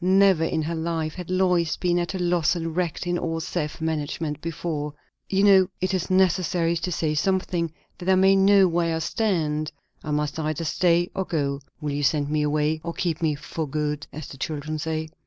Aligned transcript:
Never 0.03 0.43
in 0.43 0.63
her 0.63 0.73
life 0.73 1.13
had 1.13 1.29
Lois 1.29 1.77
been 1.77 1.99
at 1.99 2.15
a 2.15 2.17
loss 2.17 2.55
and 2.55 2.75
wrecked 2.75 3.05
in 3.05 3.19
all 3.19 3.39
self 3.39 3.79
management 3.79 4.41
before. 4.41 4.95
"You 5.29 5.43
know, 5.43 5.67
it 5.79 5.93
is 5.93 6.09
necessary 6.09 6.75
to 6.77 6.91
say 6.91 7.13
something, 7.13 7.71
that 7.99 8.09
I 8.09 8.15
may 8.15 8.35
know 8.35 8.67
where 8.67 8.95
I 8.95 8.97
stand. 8.97 9.71
I 10.03 10.09
must 10.09 10.39
either 10.39 10.63
stay 10.63 11.11
or 11.13 11.25
go. 11.25 11.61
Will 11.81 11.91
you 11.91 12.01
send 12.01 12.31
me 12.31 12.41
away? 12.41 12.81
or 12.83 12.93
keep 12.93 13.21
me 13.21 13.35
'for 13.35 13.67
good,' 13.67 14.07
as 14.11 14.27
the 14.27 14.37
children 14.37 14.79
say?" 14.79 15.09